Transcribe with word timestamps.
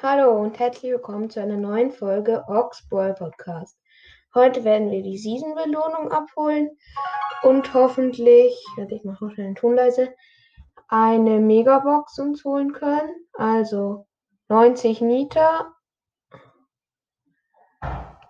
Hallo 0.00 0.40
und 0.40 0.60
herzlich 0.60 0.92
willkommen 0.92 1.28
zu 1.28 1.42
einer 1.42 1.56
neuen 1.56 1.90
Folge 1.90 2.44
Ox 2.46 2.88
Boy 2.88 3.14
Podcast. 3.14 3.76
Heute 4.32 4.62
werden 4.62 4.92
wir 4.92 5.02
die 5.02 5.18
Season-Belohnung 5.18 6.12
abholen 6.12 6.70
und 7.42 7.74
hoffentlich, 7.74 8.54
warte 8.76 8.94
ich 8.94 9.02
mache 9.02 9.24
noch 9.24 9.32
schnell 9.32 9.48
den 9.48 9.54
Ton 9.56 9.74
leise, 9.74 10.14
eine 10.86 11.40
Megabox 11.40 12.16
uns 12.20 12.44
holen 12.44 12.72
können. 12.72 13.10
Also 13.32 14.06
90 14.46 15.00
Nita, 15.00 15.74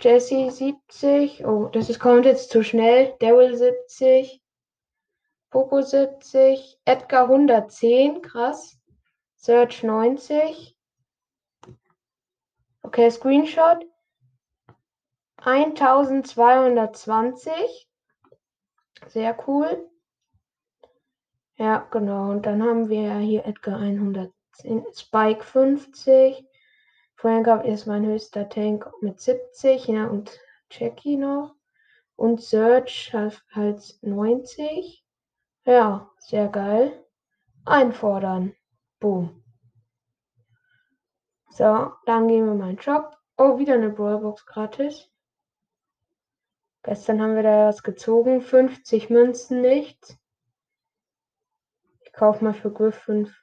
Jesse 0.01 0.51
70, 0.51 1.45
oh, 1.45 1.67
das 1.67 1.91
ist, 1.91 2.01
kommt 2.01 2.25
jetzt 2.25 2.49
zu 2.49 2.65
schnell, 2.65 3.15
Daryl 3.21 3.55
70, 3.55 4.43
Poco 5.51 5.83
70, 5.83 6.79
Edgar 6.87 7.25
110, 7.25 8.23
krass, 8.23 8.79
Search 9.37 9.83
90, 9.83 10.78
Okay, 12.99 13.13
Screenshot. 13.13 13.87
1220. 15.37 17.53
Sehr 19.07 19.39
cool. 19.47 19.89
Ja, 21.59 21.87
genau. 21.93 22.33
Und 22.33 22.45
dann 22.45 22.61
haben 22.61 22.89
wir 22.89 23.15
hier 23.19 23.47
Edgar 23.47 23.79
110, 23.79 24.85
Spike 24.93 25.45
50. 25.45 26.45
Vorher 27.15 27.45
gab 27.45 27.65
es 27.65 27.87
mein 27.87 28.05
höchster 28.05 28.49
Tank 28.49 28.91
mit 29.01 29.21
70, 29.21 29.87
ja, 29.87 30.09
und 30.09 30.37
Jackie 30.69 31.17
noch. 31.17 31.55
Und 32.17 32.43
Search 32.43 33.13
halt 33.13 33.97
90. 34.03 35.07
Ja, 35.65 36.11
sehr 36.19 36.49
geil. 36.49 37.05
Einfordern. 37.65 38.57
Boom. 38.99 39.45
So, 41.59 41.93
dann 42.07 42.29
gehen 42.29 42.47
wir 42.47 42.55
mal 42.55 42.71
in 42.71 42.77
den 42.77 42.83
Shop. 42.83 43.17
Oh, 43.37 43.59
wieder 43.59 43.75
eine 43.75 43.91
Brawlbox 43.91 44.47
gratis. 44.47 45.11
Gestern 46.85 47.21
haben 47.21 47.35
wir 47.35 47.43
da 47.43 47.67
was 47.67 47.83
gezogen. 47.83 48.43
50 48.43 49.11
Münzen 49.11 49.61
nichts. 49.61 50.17
Ich 52.03 52.13
kaufe 52.13 52.45
mal 52.45 52.55
für 52.55 52.73
Griff 52.73 52.95
5 52.99 53.37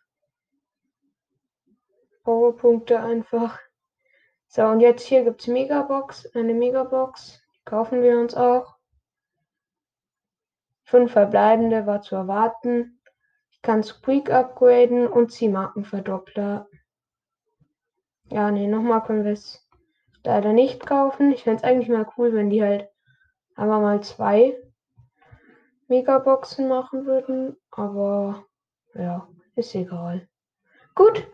Powerpunkte 2.24 3.02
einfach. 3.02 3.60
So, 4.48 4.64
und 4.64 4.80
jetzt 4.80 5.06
hier 5.06 5.26
gibt 5.26 5.42
es 5.42 5.48
Megabox, 5.48 6.26
eine 6.36 6.54
Megabox. 6.54 7.42
Die 7.54 7.64
kaufen 7.66 8.02
wir 8.02 8.18
uns 8.18 8.34
auch. 8.34 8.78
Fünf 10.86 11.12
verbleibende 11.12 11.86
war 11.86 12.02
zu 12.02 12.16
erwarten. 12.16 13.02
Ich 13.52 13.62
kann 13.62 13.84
Squeak 13.84 14.32
upgraden 14.32 15.06
und 15.06 15.34
Ziehmarkenverdoppler. 15.34 16.70
Ja, 18.32 18.52
nee, 18.52 18.68
nochmal 18.68 19.04
können 19.04 19.24
wir 19.24 19.34
es 19.34 19.68
leider 20.24 20.54
nicht 20.54 20.86
kaufen. 20.86 21.32
Ich 21.32 21.44
fände 21.44 21.58
es 21.58 21.64
eigentlich 21.64 21.90
mal 21.90 22.08
cool, 22.18 22.34
wenn 22.34 22.50
die 22.50 22.64
halt 22.64 22.90
aber 23.56 23.80
mal 23.80 24.02
zwei 24.02 24.58
Megaboxen 25.88 26.68
machen 26.68 27.06
würden. 27.06 27.56
Aber 27.72 28.46
ja, 28.94 29.28
ist 29.56 29.76
egal. 29.76 30.28
Gut, 30.96 31.28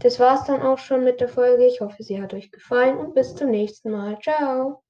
das 0.00 0.20
war's 0.20 0.44
dann 0.44 0.62
auch 0.62 0.78
schon 0.78 1.04
mit 1.04 1.20
der 1.20 1.28
Folge. 1.28 1.66
Ich 1.66 1.80
hoffe, 1.80 2.02
sie 2.02 2.20
hat 2.20 2.34
euch 2.34 2.52
gefallen 2.52 2.98
und 2.98 3.14
bis 3.14 3.34
zum 3.34 3.50
nächsten 3.50 3.90
Mal. 3.90 4.18
Ciao. 4.20 4.82